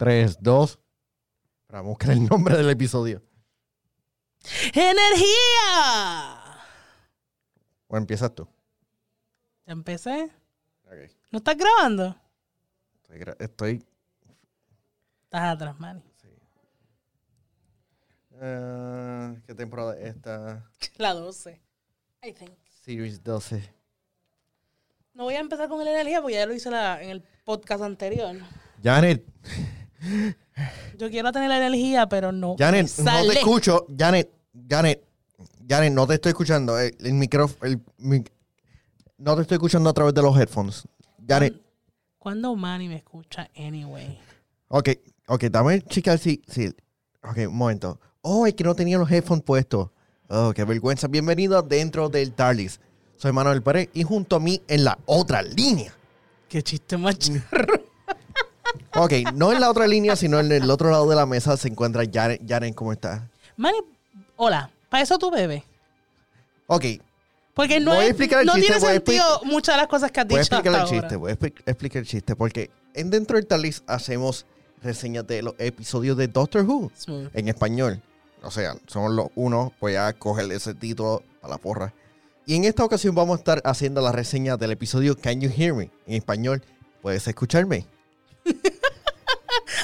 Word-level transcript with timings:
3, 0.00 0.38
2. 0.40 0.78
Vamos 1.68 1.84
a 1.84 1.88
buscar 1.90 2.10
el 2.12 2.24
nombre 2.26 2.56
del 2.56 2.70
episodio. 2.70 3.22
¡Energía! 4.72 5.26
O 7.86 7.98
empiezas 7.98 8.34
tú. 8.34 8.48
¿Ya 9.66 9.74
empecé? 9.74 10.30
Ok. 10.86 11.10
¿No 11.30 11.36
estás 11.38 11.54
grabando? 11.58 12.16
Estoy, 13.02 13.18
gra- 13.18 13.36
estoy 13.38 13.84
Estás 15.24 15.42
atrás, 15.54 15.78
Manny. 15.78 16.02
eh, 18.40 19.38
¿Qué 19.46 19.54
temporada 19.54 19.98
es 20.00 20.16
esta? 20.16 20.66
La 20.96 21.12
12. 21.12 21.60
I 22.22 22.32
think. 22.32 22.52
Series 22.84 23.22
12. 23.22 23.70
No 25.12 25.24
voy 25.24 25.34
a 25.34 25.40
empezar 25.40 25.68
con 25.68 25.82
el 25.82 25.88
energía 25.88 26.22
porque 26.22 26.36
ya 26.36 26.46
lo 26.46 26.54
hice 26.54 26.70
la- 26.70 27.02
en 27.02 27.10
el 27.10 27.22
podcast 27.44 27.82
anterior. 27.82 28.34
Janet, 28.82 29.26
Yo 30.98 31.10
quiero 31.10 31.32
tener 31.32 31.48
la 31.48 31.58
energía, 31.58 32.08
pero 32.08 32.32
no. 32.32 32.56
Janet, 32.58 32.88
no 32.98 33.22
te 33.26 33.38
escucho. 33.38 33.86
Janet, 33.96 34.30
Janet, 34.68 35.02
Janet, 35.68 35.92
no 35.92 36.06
te 36.06 36.14
estoy 36.14 36.30
escuchando. 36.30 36.78
El, 36.78 36.94
el 37.00 37.12
micrófono, 37.14 37.80
mic- 37.98 38.30
no 39.18 39.36
te 39.36 39.42
estoy 39.42 39.56
escuchando 39.56 39.90
a 39.90 39.92
través 39.92 40.14
de 40.14 40.22
los 40.22 40.36
headphones. 40.38 40.82
Janet, 41.26 41.54
¿Cuándo 42.18 42.54
Manny 42.54 42.88
me 42.88 42.96
escucha 42.96 43.48
anyway? 43.56 44.18
ok, 44.68 44.90
ok, 45.28 45.44
dame 45.44 45.80
checar 45.82 46.18
si, 46.18 46.42
si, 46.46 46.66
ok, 47.22 47.38
un 47.48 47.56
momento. 47.56 47.98
Oh, 48.20 48.46
es 48.46 48.52
que 48.54 48.64
no 48.64 48.74
tenía 48.74 48.98
los 48.98 49.10
headphones 49.10 49.44
puestos. 49.44 49.88
Oh, 50.28 50.52
qué 50.54 50.64
vergüenza. 50.64 51.08
Bienvenido 51.08 51.62
dentro 51.62 52.08
del 52.10 52.32
TARDIS. 52.32 52.78
Soy 53.16 53.32
Manuel 53.32 53.62
Pérez 53.62 53.88
y 53.94 54.02
junto 54.02 54.36
a 54.36 54.40
mí 54.40 54.62
en 54.68 54.84
la 54.84 54.98
otra 55.06 55.42
línea. 55.42 55.92
Qué 56.48 56.62
chiste 56.62 56.96
más 56.98 57.18
charro. 57.18 57.82
Ok, 58.96 59.12
no 59.34 59.52
en 59.52 59.60
la 59.60 59.70
otra 59.70 59.86
línea, 59.86 60.16
sino 60.16 60.40
en 60.40 60.50
el 60.50 60.68
otro 60.70 60.90
lado 60.90 61.08
de 61.08 61.16
la 61.16 61.26
mesa 61.26 61.56
se 61.56 61.68
encuentra 61.68 62.02
Janet. 62.12 62.42
Janet, 62.46 62.74
¿cómo 62.74 62.92
estás? 62.92 63.22
Manny, 63.56 63.78
hola. 64.36 64.70
¿Para 64.88 65.02
eso 65.04 65.18
tú 65.18 65.30
bebes? 65.30 65.62
Ok, 66.66 66.84
Porque 67.54 67.78
no, 67.80 67.94
Voy 67.94 68.04
a 68.04 68.08
explicar 68.08 68.40
el 68.40 68.46
no 68.46 68.54
chiste, 68.54 68.66
tiene 68.68 68.80
voy 68.80 68.90
a 68.90 68.94
sentido 68.94 69.40
muchas 69.44 69.74
de 69.74 69.80
las 69.80 69.88
cosas 69.88 70.10
que 70.10 70.20
has 70.20 70.26
Voy 70.26 70.38
a 70.38 70.42
dicho 70.42 70.54
explicar 70.56 70.80
el 70.82 70.86
chiste, 70.88 71.16
voy 71.16 71.30
a 71.32 71.34
expli- 71.36 71.54
explicar 71.66 72.00
el 72.02 72.06
chiste, 72.08 72.36
porque 72.36 72.70
en 72.94 73.10
dentro 73.10 73.36
del 73.36 73.46
Talis 73.46 73.82
hacemos 73.86 74.46
reseñas 74.82 75.26
de 75.26 75.42
los 75.42 75.54
episodios 75.58 76.16
de 76.16 76.28
Doctor 76.28 76.62
Who 76.64 76.90
Smooth. 76.96 77.28
en 77.34 77.48
español. 77.48 78.00
O 78.42 78.50
sea, 78.50 78.74
somos 78.86 79.12
los 79.12 79.28
unos, 79.34 79.72
voy 79.80 79.96
a 79.96 80.12
coger 80.14 80.50
ese 80.52 80.74
título 80.74 81.22
a 81.42 81.48
la 81.48 81.58
porra. 81.58 81.92
Y 82.46 82.54
en 82.56 82.64
esta 82.64 82.84
ocasión 82.84 83.14
vamos 83.14 83.36
a 83.36 83.38
estar 83.40 83.62
haciendo 83.64 84.00
la 84.00 84.10
reseña 84.12 84.56
del 84.56 84.70
episodio 84.70 85.16
Can 85.16 85.40
You 85.40 85.50
Hear 85.54 85.74
Me? 85.74 85.90
En 86.06 86.14
español, 86.14 86.62
¿puedes 87.02 87.26
escucharme? 87.28 87.84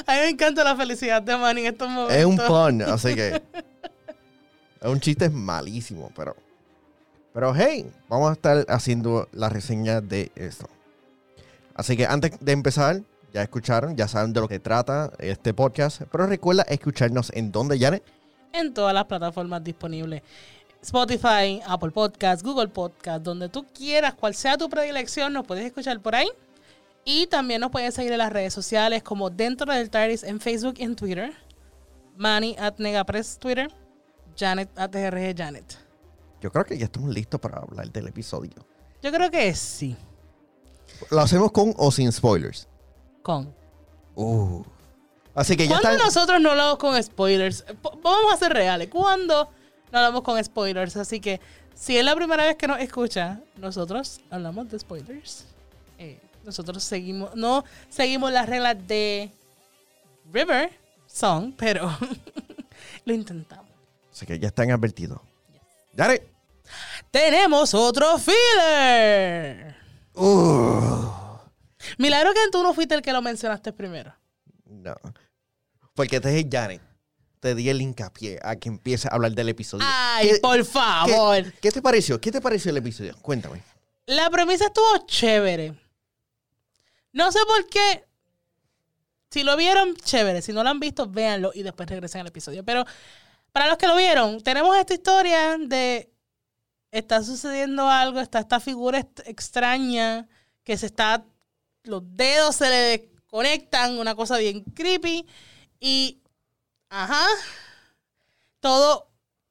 A 0.07 0.13
mí 0.13 0.19
me 0.21 0.29
encanta 0.31 0.63
la 0.63 0.77
felicidad 0.77 1.21
de 1.21 1.37
Manny 1.37 1.63
en 1.63 1.67
estos 1.67 1.89
momentos. 1.89 2.17
Es 2.17 2.25
un 2.25 2.37
pun, 2.37 2.83
así 2.87 3.15
que... 3.15 3.43
Es 4.81 4.89
un 4.89 5.01
chiste 5.01 5.29
malísimo, 5.31 6.11
pero... 6.15 6.37
Pero 7.33 7.55
hey, 7.55 7.91
vamos 8.09 8.31
a 8.31 8.33
estar 8.33 8.65
haciendo 8.69 9.29
la 9.33 9.49
reseña 9.49 10.01
de 10.01 10.31
esto. 10.37 10.69
Así 11.75 11.97
que 11.97 12.07
antes 12.07 12.33
de 12.41 12.53
empezar, 12.53 13.03
ya 13.35 13.43
escucharon, 13.43 13.95
ya 13.97 14.09
saben 14.09 14.33
de 14.33 14.41
lo 14.41 14.49
que 14.49 14.59
trata 14.59 15.13
este 15.19 15.53
podcast. 15.53 16.03
Pero 16.11 16.27
recuerda 16.27 16.63
escucharnos 16.63 17.31
en 17.35 17.53
donde, 17.53 17.79
Janet. 17.79 18.03
en 18.55 18.73
todas 18.73 18.95
las 18.95 19.05
plataformas 19.05 19.63
disponibles. 19.63 20.23
Spotify, 20.81 21.61
Apple 21.67 21.91
Podcast, 21.91 22.43
Google 22.43 22.69
Podcast, 22.69 23.23
donde 23.23 23.51
tú 23.51 23.67
quieras, 23.75 24.15
cual 24.15 24.35
sea 24.35 24.57
tu 24.57 24.71
predilección, 24.71 25.33
nos 25.33 25.47
puedes 25.47 25.67
escuchar 25.67 26.01
por 26.01 26.15
ahí. 26.15 26.29
Y 27.09 27.29
también 27.29 27.61
nos 27.61 27.71
puedes 27.71 27.95
seguir 27.95 28.11
en 28.13 28.19
las 28.19 28.33
redes 28.33 28.53
sociales 28.53 29.03
como 29.05 29.31
Dentro 29.31 29.73
del 29.73 29.89
TARDIS 29.91 30.25
en 30.25 30.41
Facebook 30.41 30.75
y 30.79 30.83
en 30.83 30.97
Twitter. 30.97 31.33
Manny 32.17 32.57
at 32.59 32.75
Negapress 32.79 33.39
Twitter. 33.39 33.73
Janet 34.37 34.69
at 34.77 34.91
DRG 34.91 35.35
Janet. 35.37 35.79
Yo 36.41 36.51
creo 36.51 36.65
que 36.65 36.77
ya 36.77 36.87
estamos 36.87 37.09
listos 37.15 37.41
para 37.41 37.59
hablar 37.59 37.91
del 37.93 38.09
episodio. 38.09 38.53
Yo 39.03 39.13
creo 39.13 39.31
que 39.31 39.55
sí. 39.55 39.97
Lo 41.11 41.21
hacemos 41.21 41.53
con 41.53 41.73
o 41.77 41.93
sin 41.93 42.11
spoilers. 42.11 42.67
Con. 43.23 43.55
Uh. 44.17 44.63
Así 45.35 45.57
que 45.57 45.69
ya 45.69 45.79
¿Cuándo 45.81 46.05
nosotros 46.05 46.41
no 46.41 46.51
hablamos 46.51 46.79
con 46.79 47.01
spoilers? 47.01 47.65
Po- 47.83 47.99
Vamos 48.03 48.33
a 48.33 48.37
ser 48.37 48.53
reales. 48.53 48.89
¿Cuándo 48.89 49.49
no 49.93 49.99
hablamos 49.99 50.23
con 50.23 50.43
spoilers? 50.43 50.97
Así 50.97 51.21
que 51.21 51.41
si 51.75 51.97
es 51.97 52.05
la 52.05 52.17
primera 52.17 52.45
vez 52.45 52.57
que 52.57 52.67
nos 52.67 52.81
escucha, 52.81 53.41
nosotros 53.59 54.21
hablamos 54.31 54.69
de 54.71 54.79
spoilers. 54.81 55.45
Eh, 55.99 56.21
nosotros 56.47 56.83
seguimos, 56.85 57.35
no 57.35 57.65
seguimos 57.91 58.33
las 58.33 58.49
reglas 58.49 58.77
de 58.87 59.31
River 60.33 60.71
Song, 61.07 61.53
pero 61.57 61.91
lo 63.05 63.13
intentamos. 63.15 63.67
Así 64.13 64.25
que 64.27 64.39
ya 64.39 64.49
están 64.49 64.71
advertidos. 64.71 65.21
Janet. 65.97 66.27
Tenemos 67.11 67.75
otro 67.75 68.19
filler. 68.19 69.77
Uh. 70.15 71.11
Milagro 71.99 72.33
que 72.33 72.41
tú 72.51 72.63
no 72.63 72.75
fuiste 72.75 72.95
el 72.95 73.03
que 73.03 73.13
lo 73.13 73.23
mencionaste 73.23 73.73
primero. 73.73 74.15
No. 74.65 74.95
Porque 75.95 76.21
te 76.21 76.31
dije 76.31 76.49
Janet. 76.51 76.83
Te 77.41 77.55
di 77.55 77.69
el 77.69 77.81
hincapié 77.81 78.39
a 78.43 78.57
que 78.57 78.69
empiece 78.69 79.09
a 79.09 79.15
hablar 79.15 79.33
del 79.33 79.49
episodio. 79.51 79.85
Ay, 79.89 80.31
¿Qué- 80.31 80.39
por 80.41 80.57
qué- 80.57 80.65
favor. 80.65 81.53
¿Qué 81.61 81.71
te 81.71 81.83
pareció? 81.83 82.21
¿Qué 82.21 82.33
te 82.33 82.41
pareció 82.41 82.71
el 82.71 82.79
episodio? 82.79 83.15
Cuéntame. 83.23 83.63
La 84.07 84.31
premisa 84.31 84.67
estuvo 84.67 85.07
chévere. 85.07 85.75
No 87.17 87.33
sé 87.33 87.39
por 87.47 87.67
qué. 87.69 88.05
Si 89.31 89.43
lo 89.43 89.57
vieron, 89.57 89.97
chévere. 89.97 90.43
Si 90.43 90.53
no 90.53 90.63
lo 90.63 90.69
han 90.69 90.81
visto, 90.81 91.09
véanlo 91.09 91.51
y 91.55 91.63
después 91.63 91.89
regresen 91.89 92.21
al 92.21 92.27
episodio. 92.27 92.63
Pero 92.63 92.85
para 93.53 93.69
los 93.69 93.79
que 93.79 93.87
lo 93.87 93.97
vieron, 93.97 94.43
tenemos 94.43 94.77
esta 94.77 94.93
historia 94.93 95.57
de 95.59 96.13
está 96.91 97.23
sucediendo 97.23 97.89
algo, 97.89 98.21
está 98.21 98.41
esta 98.41 98.61
figura 98.61 98.99
extraña 98.99 100.29
que 100.63 100.77
se 100.77 100.87
está, 100.87 101.25
los 101.85 102.03
dedos 102.05 102.57
se 102.57 102.69
le 102.69 102.77
desconectan, 102.77 103.99
una 103.99 104.15
cosa 104.15 104.37
bien 104.37 104.63
creepy. 104.63 105.27
Y, 105.81 106.21
ajá, 106.91 107.25
todos 108.61 109.05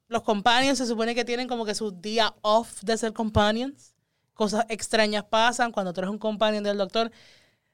los 0.06 0.22
companions 0.22 0.78
se 0.78 0.86
supone 0.86 1.16
que 1.16 1.24
tienen 1.24 1.48
como 1.48 1.64
que 1.64 1.74
su 1.74 1.90
día 1.90 2.32
off 2.42 2.80
de 2.82 2.96
ser 2.96 3.12
companions. 3.12 3.92
Cosas 4.34 4.66
extrañas 4.68 5.24
pasan 5.24 5.72
cuando 5.72 5.92
tú 5.92 6.02
eres 6.02 6.12
un 6.12 6.18
companion 6.18 6.62
del 6.62 6.78
doctor. 6.78 7.10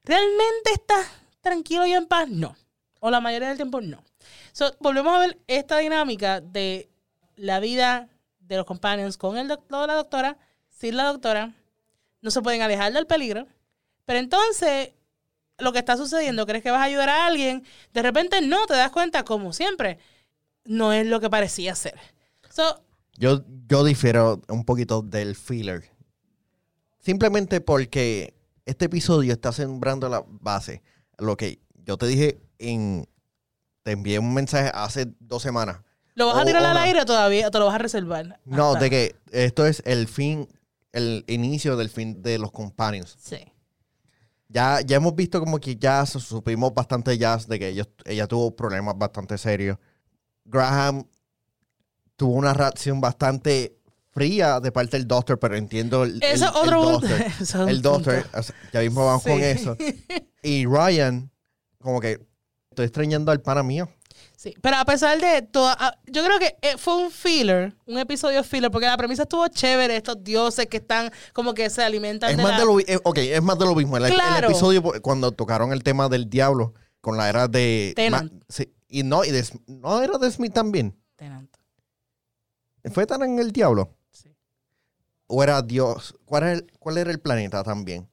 ¿Realmente 0.05 0.73
estás 0.73 1.07
tranquilo 1.41 1.87
y 1.87 1.93
en 1.93 2.07
paz? 2.07 2.29
No. 2.29 2.57
O 3.01 3.11
la 3.11 3.21
mayoría 3.21 3.49
del 3.49 3.57
tiempo 3.57 3.81
no. 3.81 4.03
So, 4.53 4.75
volvemos 4.81 5.15
a 5.15 5.19
ver 5.19 5.39
esta 5.47 5.79
dinámica 5.79 6.41
de 6.41 6.91
la 7.37 7.61
vida 7.61 8.09
de 8.41 8.57
los 8.57 8.67
companions 8.67 9.17
con 9.17 9.39
el 9.39 9.49
doctor 9.49 9.89
la 9.89 9.95
doctora, 9.95 10.39
sin 10.69 10.97
la 10.97 11.05
doctora. 11.05 11.55
No 12.21 12.31
se 12.31 12.43
pueden 12.43 12.63
alejar 12.63 12.93
del 12.93 13.07
peligro. 13.07 13.47
Pero 14.05 14.19
entonces, 14.19 14.91
lo 15.59 15.73
que 15.73 15.79
está 15.79 15.97
sucediendo, 15.97 16.47
crees 16.47 16.63
que 16.63 16.71
vas 16.71 16.81
a 16.81 16.85
ayudar 16.85 17.09
a 17.09 17.27
alguien, 17.27 17.65
de 17.93 18.03
repente 18.03 18.41
no, 18.41 18.67
te 18.67 18.75
das 18.75 18.91
cuenta, 18.91 19.25
como 19.25 19.53
siempre, 19.53 19.99
no 20.65 20.93
es 20.93 21.07
lo 21.07 21.21
que 21.21 21.31
parecía 21.31 21.75
ser. 21.75 21.99
So, 22.51 22.83
Yo, 23.17 23.45
yo 23.69 23.85
difiero 23.85 24.43
un 24.49 24.65
poquito 24.65 25.03
del 25.03 25.37
filler. 25.37 25.85
Simplemente 26.99 27.61
porque 27.61 28.35
este 28.67 28.87
episodio 28.87 29.33
está 29.33 29.53
sembrando 29.53 30.09
la 30.09 30.25
base. 30.27 30.83
Lo 31.19 31.37
que 31.37 31.61
yo 31.85 31.97
te 31.97 32.07
dije 32.07 32.41
en. 32.59 33.09
Te 33.83 33.91
envié 33.93 34.19
un 34.21 34.33
mensaje 34.33 34.71
hace 34.73 35.13
dos 35.19 35.43
semanas. 35.43 35.81
¿Lo 36.15 36.27
vas 36.27 36.37
a 36.37 36.43
O- 36.43 36.45
tirar 36.45 36.63
o 36.63 36.67
al 36.67 36.77
aire 36.77 37.01
o 37.01 37.05
todavía 37.05 37.51
te 37.51 37.59
lo 37.59 37.67
vas 37.67 37.75
a 37.75 37.79
reservar? 37.79 38.39
No, 38.45 38.69
Hasta- 38.75 38.81
de 38.85 38.91
que 38.91 39.17
esto 39.33 39.67
es 39.67 39.83
el 39.87 40.07
fin, 40.07 40.47
el 40.93 41.25
inicio 41.27 41.77
del 41.77 41.89
fin 41.91 42.23
de 42.23 42.39
los 42.39 42.53
companions. 42.53 43.17
Sí. 43.21 43.39
Ya, 44.49 44.83
ya 44.83 44.97
hemos 44.99 45.17
visto 45.17 45.41
como 45.41 45.59
que 45.59 45.75
ya 45.77 46.05
su- 46.07 46.21
supimos 46.21 46.73
bastante 46.75 47.17
ya 47.19 47.37
de 47.39 47.59
que 47.59 47.69
ellos, 47.69 47.89
ella 48.05 48.29
tuvo 48.29 48.55
problemas 48.55 48.97
bastante 48.97 49.37
serios. 49.39 49.79
Graham 50.45 51.09
tuvo 52.17 52.35
una 52.35 52.53
reacción 52.55 53.01
bastante 53.01 53.79
fría 54.13 54.61
de 54.61 54.71
parte 54.73 54.97
del 54.99 55.09
doctor, 55.09 55.39
pero 55.39 55.57
entiendo 55.57 56.05
el, 56.05 56.23
Eso 56.23 56.47
el- 56.47 56.55
otro 56.75 56.81
el 57.01 57.01
doctor. 57.01 57.27
Eso 57.41 57.69
El 57.69 57.83
doctor, 57.83 58.27
ya 58.73 58.81
mismo 58.81 59.05
vamos 59.07 59.23
con 59.23 59.39
Sí. 59.39 59.45
eso. 59.45 59.77
Y 60.45 60.67
Ryan, 60.67 61.31
como 61.81 62.01
que 62.01 62.21
estoy 62.71 62.85
extrañando 62.87 63.31
al 63.33 63.41
pana 63.41 63.63
mío. 63.63 63.89
Sí, 64.37 64.55
pero 64.61 64.77
a 64.77 64.85
pesar 64.85 65.21
de 65.21 65.43
todo, 65.43 65.73
yo 66.09 66.25
creo 66.25 66.39
que 66.41 66.57
eh, 66.63 66.77
fue 66.77 66.97
un 66.97 67.13
filler, 67.13 67.77
un 67.87 67.97
episodio 67.99 68.43
filler, 68.43 68.71
porque 68.73 68.87
la 68.89 68.97
premisa 68.97 69.23
estuvo 69.23 69.47
chévere, 69.47 69.97
estos 69.97 70.23
dioses 70.25 70.67
que 70.67 70.79
están 70.79 71.13
como 71.33 71.55
que 71.55 71.71
se 71.71 71.83
alimentan 71.85 72.31
Es 72.31 72.37
de 72.39 72.43
más 72.43 72.53
la- 72.53 72.59
de 72.59 72.65
lo, 72.67 72.81
eh, 72.81 72.99
ok, 73.05 73.19
es 73.19 73.41
más 73.43 73.57
de 73.57 73.65
lo 73.67 73.75
mismo. 73.77 73.97
El, 73.97 74.05
el 74.07 74.15
Claro. 74.15 74.49
episodio 74.49 74.83
po- 74.83 74.95
cuando 75.01 75.31
tocaron 75.31 75.73
el 75.73 75.85
tema 75.85 76.09
del 76.09 76.29
diablo 76.29 76.75
con 77.01 77.17
la 77.17 77.29
era 77.29 77.47
de... 77.47 77.93
Tennant. 77.95 78.33
Ma- 78.33 78.41
sí, 78.49 78.73
y 78.89 79.05
no, 79.05 79.25
y 79.25 79.31
de, 79.31 79.45
no 79.69 80.03
era 80.03 80.19
de 80.19 80.29
Smith 80.31 80.53
también. 80.53 80.99
Tenant, 81.15 81.55
¿Fue 82.93 83.07
tan 83.07 83.23
en 83.23 83.39
el 83.39 83.53
diablo? 83.53 83.95
¿O 85.27 85.43
era 85.43 85.63
Dios? 85.63 86.15
¿Cuál 86.25 86.43
era 86.43 86.53
el, 86.53 86.67
cuál 86.79 86.99
era 86.99 87.11
el 87.11 87.21
planeta 87.21 87.63
también? 87.63 88.09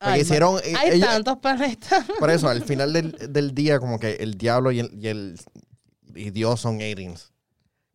Ay, 0.00 0.20
hicieron. 0.22 0.58
eh, 0.64 0.74
Hay 0.76 0.90
ella- 0.96 1.06
tantos 1.06 1.38
planetas. 1.38 2.04
por 2.18 2.30
eso, 2.30 2.48
al 2.48 2.62
final 2.66 2.92
del, 2.92 3.12
del 3.32 3.54
día, 3.54 3.78
como 3.78 3.98
que 3.98 4.14
el 4.16 4.36
diablo 4.36 4.70
y 4.72 4.80
el, 4.80 4.90
y 5.02 5.08
el 5.08 5.38
y 6.14 6.30
Dios 6.30 6.60
son 6.60 6.76
aliens. 6.76 7.32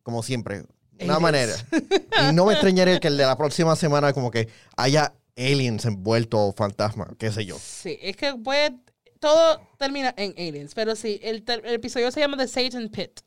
Como 0.02 0.22
siempre. 0.22 0.64
Una 1.02 1.16
Aliens. 1.16 1.20
manera. 1.20 1.52
Y 2.30 2.34
no 2.34 2.46
me 2.46 2.52
extrañaría 2.52 2.98
que 3.00 3.08
el 3.08 3.16
de 3.16 3.24
la 3.24 3.36
próxima 3.36 3.74
semana, 3.76 4.12
como 4.12 4.30
que 4.30 4.48
haya 4.76 5.14
aliens 5.36 5.84
envueltos 5.86 6.40
o 6.40 6.52
fantasmas, 6.52 7.08
qué 7.18 7.30
sé 7.32 7.44
yo. 7.46 7.56
Sí, 7.58 7.98
es 8.02 8.16
que 8.16 8.34
puede. 8.34 8.76
Todo 9.18 9.60
termina 9.78 10.14
en 10.16 10.32
Aliens. 10.32 10.72
Pero 10.74 10.96
sí, 10.96 11.20
el, 11.22 11.44
el 11.46 11.74
episodio 11.74 12.10
se 12.10 12.20
llama 12.20 12.36
The 12.38 12.48
Satan 12.48 12.88
Pit. 12.88 13.20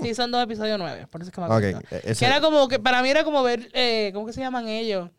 Sí, 0.00 0.14
son 0.14 0.30
dos 0.30 0.42
episodios 0.42 0.78
nueve. 0.78 1.06
Por 1.10 1.20
eso 1.20 1.28
es 1.30 1.34
que 1.34 1.40
me 1.40 1.46
acuerdo. 1.46 1.80
e- 1.90 2.00
ese- 2.12 2.20
Que 2.20 2.24
era 2.26 2.40
como 2.40 2.66
que, 2.68 2.78
para 2.78 3.02
mí 3.02 3.10
era 3.10 3.24
como 3.24 3.42
ver, 3.42 3.68
eh, 3.74 4.10
¿cómo 4.14 4.24
que 4.26 4.32
se 4.32 4.40
llaman 4.40 4.68
ellos? 4.68 5.10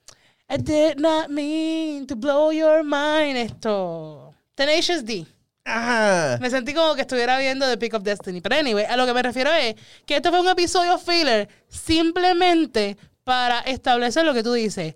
I 0.49 0.57
did 0.57 0.95
not 0.97 1.27
mean 1.29 2.05
to 2.07 2.15
blow 2.15 2.51
your 2.51 2.83
mind. 2.83 3.37
Esto. 3.37 4.33
Tenacious 4.55 5.05
D. 5.05 5.25
Ah, 5.65 6.37
Me 6.41 6.49
sentí 6.49 6.73
como 6.73 6.93
que 6.95 7.01
estuviera 7.01 7.37
viendo 7.39 7.65
The 7.67 7.77
Pick 7.77 7.93
of 7.93 8.03
Destiny. 8.03 8.41
Pero 8.41 8.55
anyway, 8.57 8.83
a 8.85 8.97
lo 8.97 9.05
que 9.05 9.13
me 9.13 9.21
refiero 9.23 9.51
es 9.53 9.75
que 10.05 10.17
esto 10.17 10.29
fue 10.29 10.41
un 10.41 10.49
episodio 10.49 10.97
filler 10.97 11.47
simplemente 11.69 12.97
para 13.23 13.59
establecer 13.61 14.25
lo 14.25 14.33
que 14.33 14.43
tú 14.43 14.51
dices. 14.53 14.95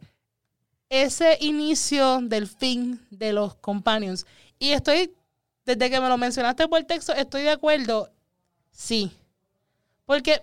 Ese 0.89 1.37
inicio 1.41 2.19
del 2.21 2.47
fin 2.47 2.99
de 3.09 3.31
los 3.33 3.55
companions. 3.55 4.25
Y 4.59 4.71
estoy, 4.71 5.13
desde 5.65 5.89
que 5.89 5.99
me 6.01 6.09
lo 6.09 6.17
mencionaste 6.17 6.67
por 6.67 6.83
texto, 6.83 7.13
estoy 7.13 7.43
de 7.43 7.51
acuerdo. 7.51 8.09
Sí. 8.71 9.11
Porque 10.07 10.41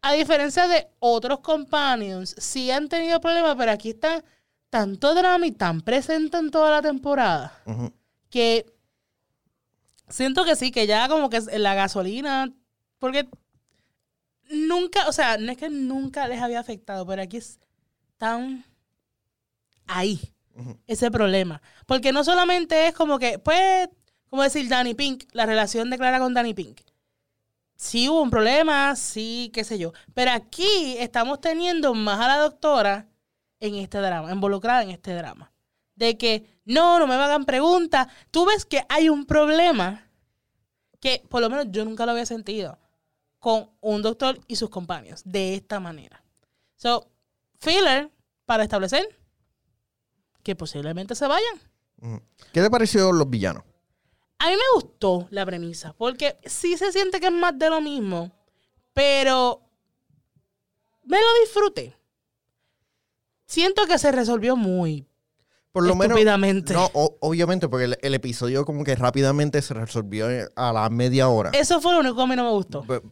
a 0.00 0.12
diferencia 0.12 0.68
de 0.68 0.88
otros 1.00 1.40
companions, 1.40 2.34
sí 2.38 2.70
han 2.70 2.88
tenido 2.88 3.20
problemas, 3.20 3.56
pero 3.58 3.72
aquí 3.72 3.90
está 3.90 4.24
tanto 4.70 5.14
drama 5.14 5.46
y 5.46 5.52
tan 5.52 5.82
presente 5.82 6.38
en 6.38 6.50
toda 6.50 6.70
la 6.70 6.80
temporada 6.80 7.52
que 8.30 8.64
siento 10.08 10.44
que 10.44 10.56
sí, 10.56 10.70
que 10.70 10.86
ya 10.86 11.08
como 11.08 11.28
que 11.28 11.40
la 11.58 11.74
gasolina, 11.74 12.52
porque 12.98 13.28
nunca, 14.48 15.08
o 15.08 15.12
sea, 15.12 15.36
no 15.36 15.50
es 15.50 15.58
que 15.58 15.68
nunca 15.68 16.28
les 16.28 16.40
había 16.40 16.60
afectado, 16.60 17.04
pero 17.04 17.22
aquí 17.22 17.38
es 17.38 17.58
tan 18.18 18.64
ahí 19.86 20.20
ese 20.86 21.10
problema. 21.10 21.60
Porque 21.86 22.12
no 22.12 22.22
solamente 22.22 22.86
es 22.86 22.94
como 22.94 23.18
que, 23.18 23.40
pues, 23.40 23.88
como 24.30 24.42
decir 24.42 24.68
Danny 24.68 24.94
Pink, 24.94 25.24
la 25.32 25.44
relación 25.44 25.90
de 25.90 25.98
Clara 25.98 26.20
con 26.20 26.34
Danny 26.34 26.54
Pink. 26.54 26.80
Sí 27.76 28.08
hubo 28.08 28.22
un 28.22 28.30
problema, 28.30 28.94
sí, 28.96 29.50
qué 29.52 29.64
sé 29.64 29.78
yo. 29.78 29.92
Pero 30.14 30.30
aquí 30.30 30.96
estamos 30.98 31.40
teniendo 31.40 31.94
más 31.94 32.20
a 32.20 32.28
la 32.28 32.38
doctora 32.38 33.08
en 33.60 33.74
este 33.76 33.98
drama, 33.98 34.32
involucrada 34.32 34.82
en 34.82 34.90
este 34.90 35.14
drama. 35.14 35.52
De 35.94 36.16
que, 36.16 36.60
no, 36.64 36.98
no 36.98 37.06
me 37.06 37.14
hagan 37.14 37.44
preguntas. 37.44 38.08
Tú 38.30 38.44
ves 38.46 38.64
que 38.64 38.84
hay 38.88 39.08
un 39.08 39.26
problema 39.26 40.08
que 41.00 41.22
por 41.28 41.40
lo 41.40 41.50
menos 41.50 41.66
yo 41.70 41.84
nunca 41.84 42.06
lo 42.06 42.12
había 42.12 42.26
sentido 42.26 42.78
con 43.38 43.70
un 43.80 44.02
doctor 44.02 44.38
y 44.46 44.56
sus 44.56 44.70
compañeros 44.70 45.22
de 45.24 45.54
esta 45.54 45.80
manera. 45.80 46.22
So, 46.76 47.08
filler 47.58 48.10
para 48.46 48.62
establecer 48.62 49.04
que 50.44 50.54
posiblemente 50.54 51.14
se 51.14 51.26
vayan. 51.26 51.60
Ujú. 52.00 52.20
¿Qué 52.52 52.60
te 52.60 52.70
pareció 52.70 53.10
los 53.12 53.28
villanos? 53.28 53.64
A 54.44 54.46
mí 54.48 54.52
me 54.56 54.62
gustó 54.74 55.28
la 55.30 55.46
premisa, 55.46 55.94
porque 55.96 56.36
sí 56.44 56.76
se 56.76 56.90
siente 56.90 57.20
que 57.20 57.26
es 57.26 57.32
más 57.32 57.56
de 57.58 57.70
lo 57.70 57.80
mismo, 57.80 58.32
pero 58.92 59.62
me 61.04 61.18
lo 61.18 61.26
disfruté. 61.44 61.96
Siento 63.46 63.86
que 63.86 63.98
se 63.98 64.10
resolvió 64.12 64.56
muy 64.56 65.06
Por 65.72 65.86
lo 65.86 65.94
menos. 65.94 66.16
No, 66.74 66.90
o- 66.94 67.16
obviamente, 67.20 67.68
porque 67.68 67.84
el, 67.84 67.98
el 68.02 68.14
episodio 68.14 68.64
como 68.64 68.82
que 68.84 68.96
rápidamente 68.96 69.62
se 69.62 69.74
resolvió 69.74 70.26
a 70.56 70.72
la 70.72 70.90
media 70.90 71.28
hora. 71.28 71.50
Eso 71.54 71.80
fue 71.80 71.92
lo 71.92 72.00
único 72.00 72.16
que 72.16 72.22
a 72.22 72.26
mí 72.26 72.36
no 72.36 72.44
me 72.44 72.50
gustó. 72.50 72.82
Be- 72.82 73.02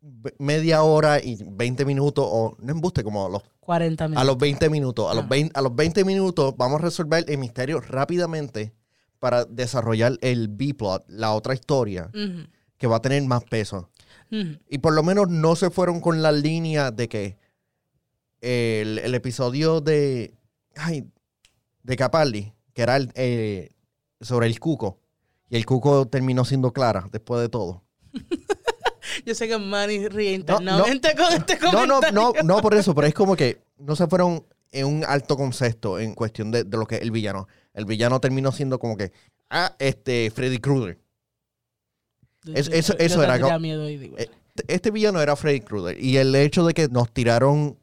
be- 0.00 0.34
media 0.38 0.82
hora 0.82 1.20
y 1.22 1.38
20 1.44 1.84
minutos, 1.84 2.24
o 2.28 2.56
no 2.58 2.72
embuste, 2.72 3.04
como 3.04 3.26
a 3.26 3.28
los, 3.28 3.42
40 3.60 4.04
a 4.04 4.08
minutos. 4.08 4.26
los 4.26 4.38
20 4.38 4.70
minutos. 4.70 5.10
A 5.10 5.14
los 5.14 5.24
Ah. 5.24 5.28
20, 5.28 5.52
a 5.58 5.62
los 5.62 5.74
20 5.76 6.04
minutos 6.04 6.54
vamos 6.56 6.80
a 6.80 6.84
resolver 6.84 7.24
el 7.28 7.38
misterio 7.38 7.80
rápidamente 7.80 8.74
para 9.20 9.44
desarrollar 9.44 10.18
el 10.22 10.48
B-plot, 10.48 11.04
la 11.08 11.32
otra 11.34 11.54
historia, 11.54 12.10
que 12.78 12.86
va 12.88 12.96
a 12.96 13.02
tener 13.02 13.22
más 13.22 13.44
peso. 13.44 13.88
Y 14.30 14.78
por 14.78 14.92
lo 14.94 15.02
menos 15.02 15.28
no 15.28 15.54
se 15.56 15.70
fueron 15.70 16.00
con 16.00 16.22
la 16.22 16.32
línea 16.32 16.90
de 16.90 17.08
que 17.08 17.36
el, 18.40 18.98
el 18.98 19.14
episodio 19.14 19.80
de. 19.80 20.34
Ay, 20.76 21.04
de 21.82 21.96
Capaldi, 21.96 22.52
que 22.74 22.82
era 22.82 22.96
el, 22.96 23.10
eh, 23.14 23.70
sobre 24.20 24.46
el 24.46 24.58
cuco. 24.60 24.98
Y 25.48 25.56
el 25.56 25.66
cuco 25.66 26.06
terminó 26.06 26.44
siendo 26.44 26.72
Clara 26.72 27.08
después 27.10 27.40
de 27.40 27.48
todo. 27.48 27.82
Yo 29.26 29.34
sé 29.34 29.48
que 29.48 29.58
Manny 29.58 30.08
ríe 30.08 30.38
No, 30.38 30.60
no. 30.60 30.86
internamente 30.86 31.14
con 31.16 31.32
este 31.32 31.54
No, 31.54 31.70
comentario. 31.72 32.12
no, 32.12 32.32
no, 32.32 32.42
no 32.44 32.62
por 32.62 32.74
eso, 32.74 32.94
pero 32.94 33.06
es 33.08 33.14
como 33.14 33.34
que 33.34 33.60
no 33.78 33.96
se 33.96 34.06
fueron 34.06 34.46
en 34.72 34.86
un 34.86 35.04
alto 35.04 35.36
concepto 35.36 35.98
en 35.98 36.14
cuestión 36.14 36.50
de, 36.50 36.64
de 36.64 36.76
lo 36.76 36.86
que 36.86 36.96
es 36.96 37.02
el 37.02 37.10
villano. 37.10 37.48
El 37.74 37.84
villano 37.84 38.20
terminó 38.20 38.52
siendo 38.52 38.78
como 38.78 38.96
que, 38.96 39.12
ah, 39.50 39.74
este, 39.78 40.30
Freddy 40.30 40.58
Krueger. 40.58 40.98
Es- 42.54 42.68
Yo- 42.68 42.72
eso- 42.74 42.92
yo 42.98 43.04
eso 43.04 43.22
era 43.22 43.34
tendría 43.34 43.54
co- 43.54 43.60
miedo 43.60 43.88
y 43.88 43.96
digo, 43.98 44.16
Eh, 44.18 44.30
Este 44.68 44.90
villano 44.90 45.20
era 45.22 45.36
Freddy 45.36 45.60
Krueger. 45.60 45.98
Y 46.02 46.16
el 46.18 46.34
hecho 46.34 46.66
de 46.66 46.74
que 46.74 46.88
nos 46.88 47.12
tiraron 47.12 47.78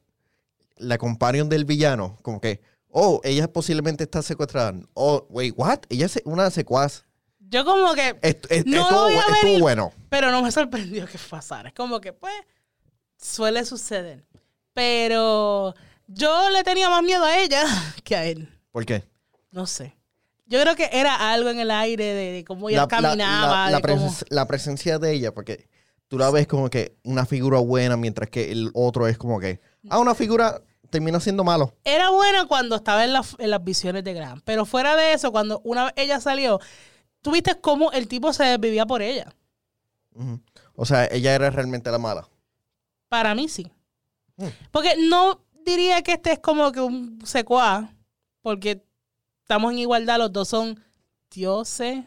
la 0.78 0.98
companion 0.98 1.50
del 1.50 1.66
villano, 1.66 2.19
como 2.22 2.39
que, 2.42 2.62
oh, 2.89 3.19
ella 3.24 3.51
posiblemente 3.51 4.04
está 4.04 4.22
secuestrada. 4.22 4.74
Oh, 4.94 5.25
wait, 5.30 5.54
what? 5.57 5.80
Ella 5.89 6.06
es 6.06 6.22
una 6.25 6.51
secuaz. 6.51 7.06
Yo 7.39 7.63
como 7.66 7.94
que, 7.95 8.16
Est- 8.22 8.45
est- 8.51 8.68
No 8.68 8.78
lo 8.78 8.84
estuvo, 8.84 9.04
voy 9.04 9.57
a 9.57 9.60
bueno. 9.62 9.92
pero 10.10 10.30
no 10.31 10.42
me 10.44 10.51
sorprendió 10.51 11.07
que 11.07 11.18
pasara. 11.30 11.69
Es 11.69 11.74
como 11.75 12.00
que, 12.01 12.13
pues, 12.13 12.34
suele 13.18 13.63
suceder. 13.66 14.25
Pero 14.74 15.74
yo 16.07 16.50
le 16.50 16.63
tenía 16.63 16.89
más 16.89 17.04
miedo 17.04 17.24
a 17.24 17.38
ella 17.39 17.63
que 18.04 18.15
a 18.15 18.25
él. 18.25 18.50
¿Por 18.71 18.86
qué? 18.86 19.04
No 19.51 19.65
sé. 19.68 19.95
Yo 20.45 20.62
creo 20.62 20.75
que 20.75 20.89
era 20.94 21.31
algo 21.31 21.50
en 21.50 21.59
el 21.59 21.71
aire 21.71 22.06
de, 22.06 22.31
de 22.31 22.45
cómo 22.45 22.69
ella 22.69 22.77
la, 22.77 22.81
la- 22.83 22.88
caminaba. 22.88 23.65
la- 23.65 23.71
la 23.71 23.77
de 23.77 23.81
cómo- 23.83 24.07
presen- 24.09 24.25
la 24.30 24.45
presencia 24.48 24.98
de 25.00 25.12
ella, 25.13 25.33
porque 25.33 25.68
tú 26.07 26.18
la 26.18 26.30
ves 26.31 26.48
como 26.48 26.69
que 26.69 26.95
una 27.04 27.25
figura 27.25 27.59
buena, 27.59 27.98
mientras 27.98 28.30
que 28.30 28.51
el 28.51 28.71
otro 28.74 29.07
es 29.07 29.18
como 29.18 29.39
que, 29.39 29.59
ah, 29.89 30.00
una 30.00 30.15
figura 30.15 30.62
termina 30.89 31.19
siendo 31.19 31.44
malo. 31.44 31.74
Era 31.83 32.12
buena 32.12 32.45
cuando 32.45 32.77
estaba 32.77 33.03
en, 33.03 33.12
las- 33.12 33.36
en 33.39 33.50
las 33.50 33.62
visiones 33.63 34.06
de 34.06 34.13
Graham. 34.13 34.42
Pero 34.45 34.65
fuera 34.65 34.95
de 34.95 35.12
eso, 35.13 35.31
cuando 35.33 35.60
una 35.65 35.86
vez 35.86 35.94
ella 35.98 36.21
salió, 36.21 36.62
tú 37.21 37.31
viste 37.31 37.60
cómo 37.60 37.92
el 37.92 38.07
tipo 38.07 38.31
se 38.31 38.45
desvivía 38.45 38.86
por 38.86 39.01
ella. 39.01 39.33
O 40.75 40.86
sea, 40.86 41.06
ella 41.12 41.36
era 41.36 41.50
realmente 41.50 41.91
la 41.91 41.98
mala. 42.00 42.27
Para 43.10 43.36
mí 43.36 43.48
sí. 43.50 43.70
Mm. 44.38 44.46
Porque 44.72 44.96
no 45.10 45.41
diría 45.67 46.01
que 46.01 46.13
este 46.13 46.31
es 46.31 46.39
como 46.39 46.71
que 46.71 46.81
un 46.81 47.19
secuá, 47.25 47.93
porque 48.41 48.81
estamos 49.41 49.74
en 49.74 49.79
igualdad, 49.79 50.17
los 50.17 50.33
dos 50.33 50.47
son 50.47 50.83
dioses, 51.29 52.03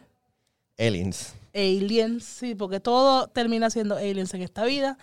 Aliens. 0.77 1.35
aliens, 1.53 2.23
sí, 2.23 2.55
porque 2.55 2.79
todo 2.79 3.27
termina 3.27 3.69
siendo 3.69 3.95
aliens 3.95 4.33
en 4.33 4.41
esta 4.41 4.63
vida. 4.65 4.97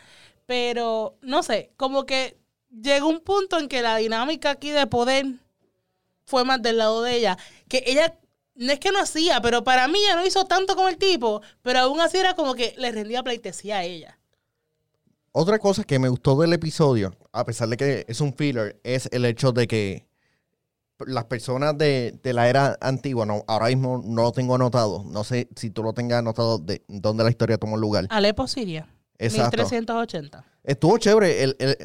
Pero, 0.46 1.16
no 1.20 1.42
sé, 1.42 1.70
como 1.76 2.04
que 2.04 2.36
llegó 2.70 3.08
un 3.08 3.20
punto 3.20 3.58
en 3.58 3.68
que 3.68 3.82
la 3.82 3.96
dinámica 3.96 4.50
aquí 4.50 4.70
de 4.70 4.86
poder 4.86 5.26
fue 6.24 6.44
más 6.44 6.60
del 6.62 6.78
lado 6.78 7.02
de 7.02 7.16
ella. 7.16 7.38
Que 7.68 7.84
ella, 7.86 8.18
no 8.54 8.72
es 8.72 8.80
que 8.80 8.90
no 8.90 8.98
hacía, 8.98 9.40
pero 9.40 9.62
para 9.62 9.88
mí 9.88 9.98
ya 10.06 10.16
no 10.16 10.26
hizo 10.26 10.46
tanto 10.46 10.74
como 10.74 10.88
el 10.88 10.96
tipo, 10.96 11.42
pero 11.62 11.80
aún 11.80 12.00
así 12.00 12.16
era 12.16 12.34
como 12.34 12.54
que 12.54 12.74
le 12.76 12.90
rendía 12.90 13.22
pleitesía 13.22 13.78
a 13.78 13.84
ella. 13.84 14.17
Otra 15.40 15.61
cosa 15.61 15.85
que 15.85 16.00
me 16.00 16.09
gustó 16.09 16.35
del 16.40 16.52
episodio, 16.52 17.14
a 17.33 17.45
pesar 17.45 17.68
de 17.68 17.76
que 17.76 18.04
es 18.09 18.21
un 18.21 18.35
filler, 18.35 18.80
es 18.83 19.09
el 19.12 19.25
hecho 19.25 19.52
de 19.52 19.68
que 19.68 20.09
las 21.07 21.26
personas 21.26 21.78
de, 21.78 22.18
de 22.25 22.33
la 22.33 22.49
era 22.49 22.76
antigua, 22.80 23.25
no, 23.25 23.45
ahora 23.47 23.66
mismo 23.68 24.02
no 24.04 24.23
lo 24.23 24.33
tengo 24.33 24.57
anotado, 24.57 25.04
no 25.07 25.23
sé 25.23 25.49
si 25.54 25.71
tú 25.71 25.85
lo 25.85 25.92
tengas 25.92 26.18
anotado 26.18 26.59
de 26.59 26.83
dónde 26.88 27.23
la 27.23 27.30
historia 27.30 27.57
tomó 27.57 27.76
lugar. 27.76 28.07
Alepo, 28.11 28.49
Siria. 28.49 28.88
Exacto. 29.16 29.59
1380. 29.59 30.45
Estuvo 30.64 30.99
chévere. 30.99 31.45
el- 31.45 31.57
el- 31.61 31.76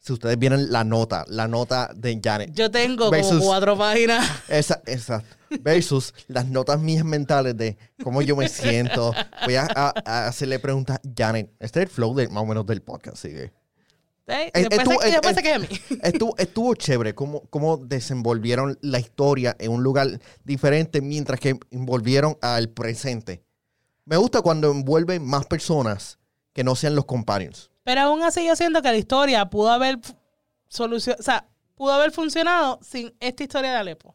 si 0.00 0.12
ustedes 0.14 0.38
vieron 0.38 0.72
la 0.72 0.82
nota, 0.82 1.24
la 1.28 1.46
nota 1.46 1.90
de 1.94 2.18
Janet. 2.22 2.52
Yo 2.54 2.70
tengo 2.70 3.10
Versus- 3.10 3.32
como 3.38 3.44
cuatro 3.46 3.76
páginas. 3.78 4.26
Esa, 4.48 4.80
esa. 4.86 5.22
Versus 5.60 6.14
las 6.28 6.46
notas 6.46 6.80
mías 6.80 7.04
mentales 7.04 7.56
de 7.56 7.76
cómo 8.02 8.22
yo 8.22 8.34
me 8.34 8.48
siento. 8.48 9.12
Voy 9.44 9.56
a, 9.56 9.68
a- 9.74 9.94
a 10.04 10.26
hacerle 10.28 10.58
preguntas 10.58 10.96
a 10.98 11.00
Janet. 11.16 11.50
Este 11.60 11.80
es 11.80 11.86
el 11.86 11.90
flow 11.92 12.14
de, 12.14 12.28
más 12.28 12.42
o 12.42 12.46
menos 12.46 12.64
del 12.66 12.82
podcast, 12.82 13.18
sigue. 13.18 13.44
¿eh? 13.44 14.50
Eh, 14.54 14.68
estuvo- 14.70 15.02
eh, 15.02 15.52
a 15.54 15.58
mí. 15.58 15.68
Estuvo, 16.02 16.36
estuvo 16.38 16.74
chévere 16.76 17.14
cómo, 17.14 17.42
cómo 17.50 17.76
desenvolvieron 17.76 18.78
la 18.80 19.00
historia 19.00 19.56
en 19.58 19.72
un 19.72 19.82
lugar 19.82 20.20
diferente 20.44 21.00
mientras 21.00 21.40
que 21.40 21.58
envolvieron 21.70 22.38
al 22.40 22.68
presente. 22.70 23.42
Me 24.04 24.16
gusta 24.16 24.40
cuando 24.40 24.70
envuelven 24.70 25.24
más 25.24 25.46
personas 25.46 26.18
que 26.52 26.64
no 26.64 26.74
sean 26.74 26.94
los 26.94 27.04
companions. 27.04 27.70
Pero 27.90 28.02
aún 28.02 28.22
así 28.22 28.46
yo 28.46 28.54
siento 28.54 28.80
que 28.82 28.88
la 28.92 28.96
historia 28.98 29.44
pudo 29.50 29.68
haber 29.72 29.98
solución, 30.68 31.16
o 31.18 31.22
sea, 31.24 31.44
pudo 31.74 31.92
haber 31.92 32.12
funcionado 32.12 32.78
sin 32.82 33.12
esta 33.18 33.42
historia 33.42 33.72
de 33.72 33.76
Alepo. 33.78 34.14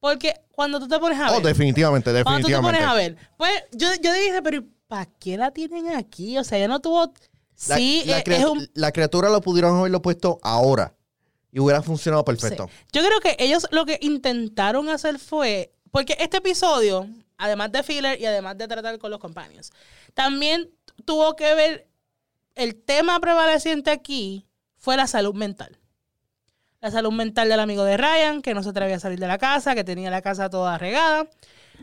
Porque 0.00 0.34
cuando 0.52 0.78
tú 0.78 0.86
te 0.86 0.98
pones 0.98 1.18
a 1.18 1.30
Oh, 1.30 1.36
ver. 1.36 1.42
definitivamente, 1.46 2.10
cuando 2.22 2.42
tú 2.42 2.48
te 2.48 2.52
definitivamente. 2.52 2.78
pones 2.78 2.90
a 2.90 2.94
ver. 2.94 3.16
Pues 3.38 3.52
yo, 3.72 3.88
yo 4.02 4.12
dije, 4.12 4.42
pero 4.42 4.62
¿para 4.86 5.06
qué 5.18 5.38
la 5.38 5.50
tienen 5.50 5.88
aquí? 5.96 6.36
O 6.36 6.44
sea, 6.44 6.58
ya 6.58 6.68
no 6.68 6.80
tuvo. 6.80 7.10
La, 7.68 7.76
sí, 7.76 8.02
la 8.04 8.18
es- 8.18 8.24
crea- 8.24 8.38
es 8.40 8.44
un 8.44 8.68
la 8.74 8.92
criatura 8.92 9.30
lo 9.30 9.40
pudieron 9.40 9.78
haberlo 9.78 10.02
puesto 10.02 10.38
ahora 10.42 10.94
y 11.50 11.58
hubiera 11.58 11.82
funcionado 11.82 12.22
perfecto. 12.22 12.68
Sí. 12.70 12.84
Yo 12.92 13.02
creo 13.02 13.20
que 13.20 13.34
ellos 13.42 13.66
lo 13.70 13.86
que 13.86 13.98
intentaron 14.02 14.90
hacer 14.90 15.18
fue, 15.18 15.72
porque 15.90 16.18
este 16.20 16.36
episodio, 16.36 17.08
además 17.38 17.72
de 17.72 17.82
filler 17.82 18.20
y 18.20 18.26
además 18.26 18.58
de 18.58 18.68
tratar 18.68 18.98
con 18.98 19.10
los 19.10 19.20
companions, 19.20 19.72
también 20.12 20.68
tuvo 21.06 21.34
que 21.34 21.54
ver, 21.54 21.88
el 22.56 22.82
tema 22.82 23.20
prevaleciente 23.20 23.90
aquí 23.90 24.48
fue 24.76 24.96
la 24.96 25.06
salud 25.06 25.34
mental. 25.34 25.78
La 26.80 26.90
salud 26.90 27.12
mental 27.12 27.48
del 27.48 27.60
amigo 27.60 27.84
de 27.84 27.96
Ryan, 27.96 28.42
que 28.42 28.54
no 28.54 28.62
se 28.62 28.70
atrevía 28.70 28.96
a 28.96 29.00
salir 29.00 29.18
de 29.18 29.26
la 29.26 29.38
casa, 29.38 29.74
que 29.74 29.84
tenía 29.84 30.10
la 30.10 30.22
casa 30.22 30.50
toda 30.50 30.78
regada. 30.78 31.28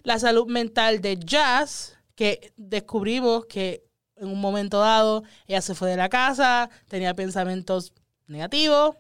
La 0.04 0.20
salud 0.20 0.48
mental 0.48 1.02
de 1.02 1.18
Jazz, 1.18 1.98
que 2.16 2.54
descubrimos 2.58 3.46
que 3.46 3.86
en 4.16 4.28
un 4.28 4.42
momento 4.42 4.80
dado 4.80 5.24
ella 5.48 5.62
se 5.62 5.76
fue 5.76 5.90
de 5.90 5.98
la 5.98 6.10
casa, 6.10 6.70
tenía 6.88 7.14
pensamientos 7.14 7.94
negativos. 8.28 8.96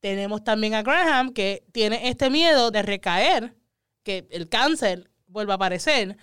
Tenemos 0.00 0.44
también 0.44 0.74
a 0.74 0.82
Graham, 0.82 1.32
que 1.32 1.64
tiene 1.72 2.08
este 2.08 2.30
miedo 2.30 2.70
de 2.70 2.82
recaer, 2.82 3.54
que 4.02 4.26
el 4.30 4.48
cáncer 4.48 5.10
vuelva 5.26 5.54
a 5.54 5.56
aparecer. 5.56 6.16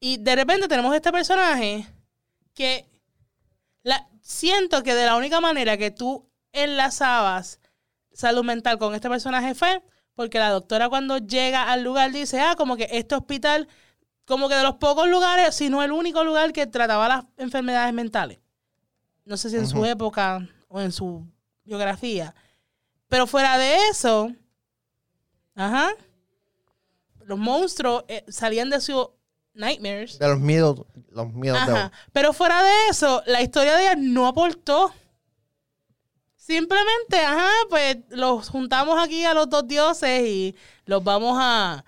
Y 0.00 0.18
de 0.18 0.36
repente 0.36 0.68
tenemos 0.68 0.94
este 0.94 1.12
personaje 1.12 1.86
que 2.54 2.95
la, 3.86 4.08
siento 4.20 4.82
que 4.82 4.94
de 4.94 5.06
la 5.06 5.16
única 5.16 5.40
manera 5.40 5.76
que 5.76 5.92
tú 5.92 6.28
enlazabas 6.52 7.60
salud 8.12 8.42
mental 8.42 8.78
con 8.78 8.94
este 8.96 9.08
personaje 9.08 9.54
fue 9.54 9.80
porque 10.16 10.40
la 10.40 10.50
doctora 10.50 10.88
cuando 10.88 11.18
llega 11.18 11.70
al 11.70 11.84
lugar 11.84 12.10
dice, 12.10 12.40
ah, 12.40 12.56
como 12.56 12.76
que 12.76 12.88
este 12.90 13.14
hospital, 13.14 13.68
como 14.24 14.48
que 14.48 14.56
de 14.56 14.64
los 14.64 14.76
pocos 14.76 15.08
lugares, 15.08 15.54
si 15.54 15.68
no 15.68 15.84
el 15.84 15.92
único 15.92 16.24
lugar 16.24 16.52
que 16.52 16.66
trataba 16.66 17.06
las 17.06 17.24
enfermedades 17.36 17.94
mentales. 17.94 18.40
No 19.24 19.36
sé 19.36 19.50
si 19.50 19.56
en 19.56 19.68
su 19.68 19.84
época 19.84 20.48
o 20.68 20.80
en 20.80 20.90
su 20.90 21.24
biografía. 21.64 22.34
Pero 23.08 23.26
fuera 23.26 23.56
de 23.56 23.76
eso, 23.90 24.32
ajá, 25.54 25.90
los 27.20 27.38
monstruos 27.38 28.04
eh, 28.08 28.24
salían 28.26 28.70
de 28.70 28.80
sus 28.80 29.10
nightmares. 29.56 30.18
De 30.18 30.28
los 30.28 30.38
miedos, 30.38 30.82
los 31.10 31.32
miedos 31.32 31.66
de 31.66 31.72
Ajá. 31.72 31.92
Pero 32.12 32.32
fuera 32.32 32.62
de 32.62 32.70
eso, 32.90 33.22
la 33.26 33.42
historia 33.42 33.74
de 33.76 33.82
ella 33.82 33.94
no 33.96 34.26
aportó. 34.26 34.92
Simplemente, 36.36 37.18
ajá, 37.18 37.50
pues 37.68 37.96
los 38.10 38.48
juntamos 38.48 39.02
aquí 39.02 39.24
a 39.24 39.34
los 39.34 39.48
dos 39.50 39.66
dioses 39.66 40.22
y 40.28 40.54
los 40.84 41.02
vamos 41.02 41.36
a. 41.40 41.84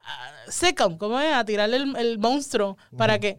a 0.00 0.50
secum, 0.50 0.98
¿cómo 0.98 1.20
es? 1.20 1.32
A 1.32 1.44
tirarle 1.44 1.76
el, 1.76 1.96
el 1.96 2.18
monstruo 2.18 2.76
para 2.96 3.18
que 3.20 3.36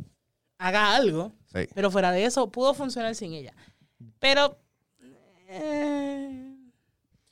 haga 0.58 0.96
algo. 0.96 1.34
Sí. 1.54 1.68
Pero 1.74 1.92
fuera 1.92 2.12
de 2.12 2.24
eso, 2.26 2.50
pudo 2.52 2.74
funcionar 2.74 3.16
sin 3.16 3.34
ella. 3.34 3.54
Pero. 4.20 4.58
eh, 5.50 6.56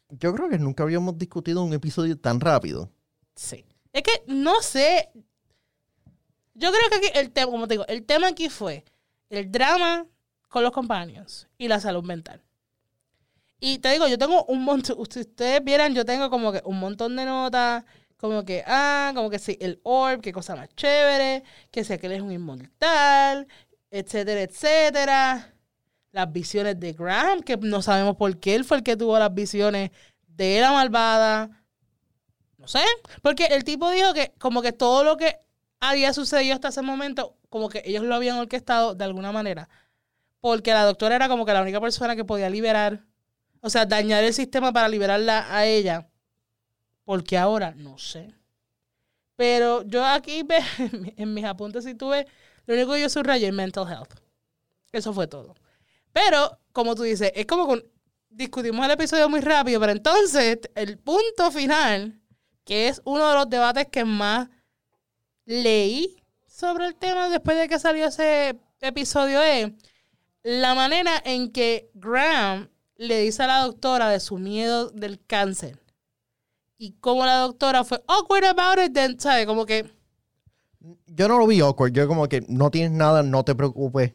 Yo 0.09 0.33
creo 0.33 0.49
que 0.49 0.59
nunca 0.59 0.83
habíamos 0.83 1.17
discutido 1.17 1.63
un 1.63 1.73
episodio 1.73 2.19
tan 2.19 2.39
rápido. 2.41 2.91
Sí. 3.35 3.65
Es 3.93 4.03
que 4.03 4.23
no 4.27 4.61
sé. 4.61 5.09
Yo 6.53 6.71
creo 6.71 6.89
que 6.89 7.07
aquí 7.07 7.19
el 7.19 7.31
tema, 7.31 7.51
como 7.51 7.67
te 7.67 7.75
digo, 7.75 7.85
el 7.87 8.05
tema 8.05 8.27
aquí 8.27 8.49
fue 8.49 8.83
el 9.29 9.51
drama 9.51 10.05
con 10.49 10.63
los 10.63 10.71
companions 10.71 11.47
y 11.57 11.67
la 11.67 11.79
salud 11.79 12.03
mental. 12.03 12.43
Y 13.59 13.79
te 13.79 13.89
digo, 13.91 14.07
yo 14.07 14.17
tengo 14.17 14.45
un 14.45 14.63
montón, 14.63 14.97
si 15.09 15.21
ustedes 15.21 15.63
vieran, 15.63 15.95
yo 15.95 16.05
tengo 16.05 16.29
como 16.29 16.51
que 16.51 16.61
un 16.65 16.79
montón 16.79 17.15
de 17.15 17.25
notas, 17.25 17.83
como 18.17 18.45
que, 18.45 18.63
ah, 18.67 19.11
como 19.15 19.29
que 19.29 19.39
sí, 19.39 19.57
el 19.59 19.79
orb, 19.83 20.21
qué 20.21 20.31
cosa 20.31 20.55
más 20.55 20.69
chévere, 20.75 21.43
que 21.71 21.83
sé 21.83 21.97
que 21.99 22.07
él 22.07 22.13
es 22.13 22.21
un 22.21 22.31
inmortal, 22.31 23.47
etcétera, 23.89 24.41
etcétera. 24.41 25.53
Las 26.11 26.31
visiones 26.31 26.79
de 26.79 26.93
Graham, 26.93 27.41
que 27.41 27.57
no 27.57 27.81
sabemos 27.81 28.15
por 28.15 28.39
qué 28.39 28.55
él 28.55 28.63
fue 28.65 28.77
el 28.77 28.83
que 28.83 28.95
tuvo 28.95 29.17
las 29.17 29.33
visiones 29.33 29.91
de 30.27 30.61
la 30.61 30.71
malvada. 30.71 31.49
No 32.57 32.67
sé, 32.67 32.83
porque 33.21 33.45
el 33.47 33.63
tipo 33.63 33.89
dijo 33.89 34.13
que 34.13 34.33
como 34.39 34.61
que 34.61 34.71
todo 34.71 35.03
lo 35.03 35.17
que 35.17 35.42
había 35.89 36.13
sucedido 36.13 36.55
hasta 36.55 36.69
ese 36.69 36.81
momento, 36.81 37.37
como 37.49 37.69
que 37.69 37.81
ellos 37.85 38.03
lo 38.03 38.15
habían 38.15 38.37
orquestado 38.37 38.95
de 38.95 39.03
alguna 39.03 39.31
manera. 39.31 39.67
Porque 40.39 40.71
la 40.71 40.85
doctora 40.85 41.15
era 41.15 41.27
como 41.27 41.45
que 41.45 41.53
la 41.53 41.61
única 41.61 41.81
persona 41.81 42.15
que 42.15 42.25
podía 42.25 42.49
liberar, 42.49 43.05
o 43.61 43.69
sea, 43.69 43.85
dañar 43.85 44.23
el 44.23 44.33
sistema 44.33 44.71
para 44.71 44.87
liberarla 44.87 45.53
a 45.53 45.65
ella. 45.65 46.09
Porque 47.03 47.37
ahora, 47.37 47.73
no 47.75 47.97
sé. 47.97 48.33
Pero 49.35 49.83
yo 49.83 50.05
aquí 50.05 50.45
en 51.17 51.33
mis 51.33 51.45
apuntes 51.45 51.83
si 51.83 51.95
tuve, 51.95 52.27
lo 52.65 52.75
único 52.75 52.93
que 52.93 53.01
yo 53.01 53.09
subrayé 53.09 53.47
es 53.47 53.53
mental 53.53 53.89
health. 53.91 54.13
Eso 54.91 55.13
fue 55.13 55.27
todo. 55.27 55.55
Pero, 56.13 56.59
como 56.71 56.95
tú 56.95 57.03
dices, 57.03 57.31
es 57.35 57.45
como 57.45 57.67
que 57.67 57.85
discutimos 58.29 58.85
el 58.85 58.91
episodio 58.91 59.27
muy 59.27 59.41
rápido, 59.41 59.79
pero 59.79 59.91
entonces 59.91 60.59
el 60.75 60.97
punto 60.97 61.51
final, 61.51 62.21
que 62.63 62.87
es 62.87 63.01
uno 63.03 63.27
de 63.27 63.35
los 63.35 63.49
debates 63.49 63.87
que 63.87 64.05
más 64.05 64.49
leí 65.45 66.23
sobre 66.47 66.87
el 66.87 66.95
tema 66.95 67.29
después 67.29 67.57
de 67.57 67.67
que 67.67 67.79
salió 67.79 68.07
ese 68.07 68.59
episodio, 68.81 69.41
es 69.41 69.71
la 70.43 70.75
manera 70.75 71.21
en 71.23 71.51
que 71.51 71.89
Graham 71.93 72.69
le 72.95 73.19
dice 73.19 73.43
a 73.43 73.47
la 73.47 73.59
doctora 73.61 74.09
de 74.09 74.19
su 74.19 74.37
miedo 74.37 74.89
del 74.89 75.23
cáncer. 75.25 75.79
Y 76.77 76.93
cómo 76.99 77.25
la 77.25 77.37
doctora 77.37 77.83
fue 77.83 78.03
awkward 78.07 78.45
about 78.45 78.83
it, 78.83 78.93
then, 78.93 79.19
¿sabes? 79.19 79.45
Como 79.45 79.65
que 79.65 79.89
Yo 81.07 81.27
no 81.27 81.37
lo 81.37 81.47
vi 81.47 81.61
awkward. 81.61 81.93
Yo 81.93 82.07
como 82.07 82.27
que 82.27 82.41
no 82.47 82.69
tienes 82.71 82.91
nada, 82.91 83.23
no 83.23 83.43
te 83.45 83.55
preocupes, 83.55 84.13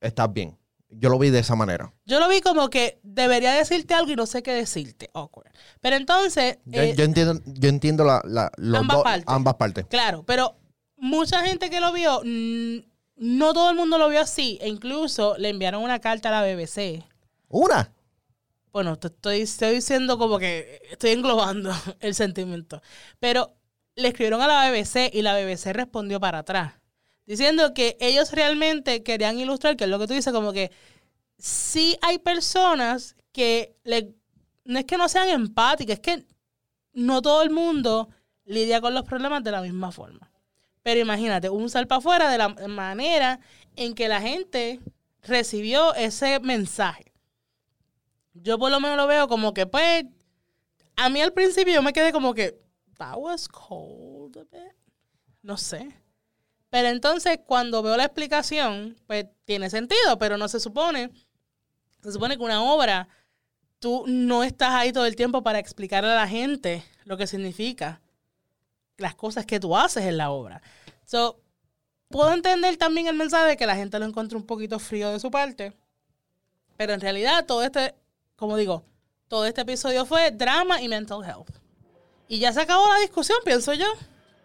estás 0.00 0.32
bien. 0.32 0.58
Yo 0.98 1.08
lo 1.10 1.18
vi 1.18 1.30
de 1.30 1.40
esa 1.40 1.54
manera. 1.56 1.92
yo 2.06 2.18
lo 2.20 2.28
vi 2.28 2.40
como 2.40 2.70
que 2.70 2.98
debería 3.02 3.52
decirte 3.52 3.94
algo 3.94 4.12
y 4.12 4.16
no 4.16 4.26
sé 4.26 4.42
qué 4.42 4.52
decirte. 4.54 5.10
Awkward. 5.14 5.50
Pero 5.80 5.96
entonces, 5.96 6.58
Yo, 6.64 6.80
eh, 6.82 6.94
yo 6.96 7.04
entiendo, 7.04 7.40
yo 7.44 7.68
entiendo 7.68 8.04
la, 8.04 8.22
la- 8.24 8.50
los 8.56 8.80
ambas 8.80 8.96
dos- 8.96 9.04
partes. 9.04 9.24
ambas 9.28 9.54
partes. 9.54 9.86
Claro, 9.86 10.22
pero 10.24 10.56
mucha 10.96 11.42
gente 11.44 11.68
que 11.70 11.80
lo 11.80 11.92
vio, 11.92 12.22
no 12.24 13.52
todo 13.54 13.70
el 13.70 13.76
mundo 13.76 13.98
lo 13.98 14.08
vio 14.08 14.20
así. 14.20 14.58
E 14.60 14.68
incluso 14.68 15.36
le 15.38 15.50
enviaron 15.50 15.82
una 15.82 15.98
carta 16.00 16.28
a 16.28 16.32
la 16.42 16.42
BBC. 16.54 17.04
Una. 17.48 17.92
Bueno, 18.72 18.98
te 18.98 19.06
estoy, 19.08 19.40
estoy 19.42 19.74
diciendo 19.76 20.18
como 20.18 20.38
que 20.38 20.80
estoy 20.90 21.10
englobando 21.12 21.70
el 22.00 22.14
sentimiento. 22.14 22.82
Pero 23.20 23.54
le 23.94 24.08
escribieron 24.08 24.42
a 24.42 24.46
la 24.46 24.70
BBC 24.70 25.10
y 25.12 25.22
la 25.22 25.34
BBC 25.34 25.72
respondió 25.72 26.20
para 26.20 26.38
atrás. 26.40 26.74
Diciendo 27.26 27.74
que 27.74 27.96
ellos 28.00 28.32
realmente 28.32 29.02
querían 29.02 29.38
ilustrar, 29.38 29.76
que 29.76 29.84
es 29.84 29.90
lo 29.90 29.98
que 29.98 30.06
tú 30.06 30.14
dices, 30.14 30.32
como 30.32 30.52
que 30.52 30.70
sí 31.38 31.98
hay 32.00 32.18
personas 32.18 33.16
que 33.32 33.76
le, 33.84 34.14
no 34.64 34.78
es 34.78 34.84
que 34.84 34.96
no 34.96 35.08
sean 35.08 35.28
empáticas, 35.28 35.94
es 35.96 36.00
que 36.00 36.26
no 36.92 37.20
todo 37.20 37.42
el 37.42 37.50
mundo 37.50 38.08
lidia 38.44 38.80
con 38.80 38.94
los 38.94 39.02
problemas 39.04 39.42
de 39.42 39.50
la 39.50 39.60
misma 39.60 39.90
forma. 39.92 40.30
Pero 40.82 41.00
imagínate, 41.00 41.50
un 41.50 41.68
salpa 41.68 41.96
afuera 41.96 42.30
de 42.30 42.38
la 42.38 42.48
manera 42.68 43.40
en 43.74 43.94
que 43.94 44.06
la 44.08 44.20
gente 44.20 44.80
recibió 45.22 45.94
ese 45.94 46.38
mensaje. 46.40 47.12
Yo 48.34 48.58
por 48.58 48.70
lo 48.70 48.78
menos 48.78 48.96
lo 48.96 49.06
veo 49.06 49.26
como 49.26 49.52
que, 49.52 49.66
pues, 49.66 50.04
a 50.94 51.08
mí 51.08 51.20
al 51.20 51.32
principio 51.32 51.74
yo 51.74 51.82
me 51.82 51.92
quedé 51.92 52.12
como 52.12 52.34
que, 52.34 52.60
that 52.98 53.16
was 53.16 53.48
cold 53.48 54.36
a 54.38 54.44
bit. 54.44 54.72
No 55.42 55.56
sé. 55.56 55.92
Pero 56.76 56.88
entonces 56.88 57.38
cuando 57.46 57.82
veo 57.82 57.96
la 57.96 58.04
explicación, 58.04 58.98
pues 59.06 59.24
tiene 59.46 59.70
sentido, 59.70 60.18
pero 60.18 60.36
no 60.36 60.46
se 60.46 60.60
supone. 60.60 61.10
Se 62.02 62.12
supone 62.12 62.36
que 62.36 62.42
una 62.42 62.62
obra, 62.62 63.08
tú 63.78 64.04
no 64.06 64.44
estás 64.44 64.74
ahí 64.74 64.92
todo 64.92 65.06
el 65.06 65.16
tiempo 65.16 65.42
para 65.42 65.58
explicarle 65.58 66.12
a 66.12 66.16
la 66.16 66.28
gente 66.28 66.84
lo 67.06 67.16
que 67.16 67.26
significa 67.26 68.02
las 68.98 69.14
cosas 69.14 69.46
que 69.46 69.58
tú 69.58 69.74
haces 69.74 70.04
en 70.04 70.18
la 70.18 70.30
obra. 70.30 70.60
So, 71.06 71.40
puedo 72.10 72.30
entender 72.34 72.76
también 72.76 73.06
el 73.06 73.16
mensaje 73.16 73.46
de 73.46 73.56
que 73.56 73.64
la 73.64 73.76
gente 73.76 73.98
lo 73.98 74.04
encuentra 74.04 74.36
un 74.36 74.44
poquito 74.44 74.78
frío 74.78 75.10
de 75.10 75.18
su 75.18 75.30
parte. 75.30 75.72
Pero 76.76 76.92
en 76.92 77.00
realidad 77.00 77.46
todo 77.46 77.62
este, 77.62 77.94
como 78.36 78.54
digo, 78.58 78.84
todo 79.28 79.46
este 79.46 79.62
episodio 79.62 80.04
fue 80.04 80.30
drama 80.30 80.82
y 80.82 80.88
mental 80.88 81.24
health. 81.24 81.56
Y 82.28 82.38
ya 82.38 82.52
se 82.52 82.60
acabó 82.60 82.86
la 82.86 82.98
discusión, 82.98 83.38
pienso 83.46 83.72
yo. 83.72 83.86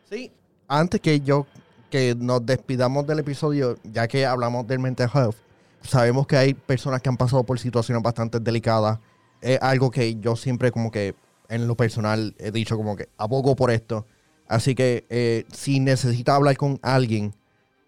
Sí. 0.09 0.31
Antes 0.69 1.01
que 1.01 1.19
yo, 1.19 1.45
que 1.91 2.15
nos 2.17 2.43
despidamos 2.43 3.05
del 3.05 3.19
episodio, 3.19 3.77
ya 3.83 4.07
que 4.07 4.25
hablamos 4.25 4.65
del 4.65 4.79
mental 4.79 5.11
health, 5.13 5.35
sabemos 5.83 6.25
que 6.25 6.37
hay 6.37 6.55
personas 6.55 7.01
que 7.01 7.09
han 7.09 7.17
pasado 7.17 7.43
por 7.43 7.59
situaciones 7.59 8.01
bastante 8.01 8.39
delicadas. 8.39 8.97
Es 9.41 9.61
algo 9.61 9.91
que 9.91 10.15
yo 10.15 10.35
siempre 10.35 10.71
como 10.71 10.89
que 10.89 11.13
en 11.49 11.67
lo 11.67 11.75
personal 11.75 12.33
he 12.39 12.51
dicho 12.51 12.77
como 12.77 12.95
que 12.95 13.09
abogo 13.17 13.55
por 13.55 13.69
esto. 13.69 14.07
Así 14.47 14.73
que 14.73 15.05
eh, 15.09 15.45
si 15.51 15.79
necesita 15.79 16.35
hablar 16.35 16.57
con 16.57 16.79
alguien, 16.81 17.35